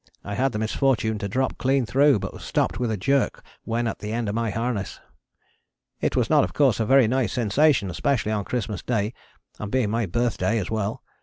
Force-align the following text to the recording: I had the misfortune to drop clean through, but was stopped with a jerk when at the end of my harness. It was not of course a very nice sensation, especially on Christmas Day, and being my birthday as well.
I 0.23 0.33
had 0.33 0.51
the 0.51 0.57
misfortune 0.57 1.19
to 1.19 1.29
drop 1.29 1.59
clean 1.59 1.85
through, 1.85 2.17
but 2.17 2.33
was 2.33 2.43
stopped 2.43 2.79
with 2.79 2.89
a 2.89 2.97
jerk 2.97 3.43
when 3.65 3.85
at 3.85 3.99
the 3.99 4.11
end 4.11 4.27
of 4.29 4.33
my 4.33 4.49
harness. 4.49 4.99
It 5.99 6.15
was 6.15 6.27
not 6.27 6.43
of 6.43 6.53
course 6.55 6.79
a 6.79 6.87
very 6.87 7.07
nice 7.07 7.33
sensation, 7.33 7.87
especially 7.91 8.31
on 8.31 8.43
Christmas 8.43 8.81
Day, 8.81 9.13
and 9.59 9.71
being 9.71 9.91
my 9.91 10.07
birthday 10.07 10.57
as 10.57 10.71
well. 10.71 11.03